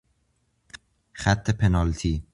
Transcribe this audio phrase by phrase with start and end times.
[1.13, 2.23] خط پنالتی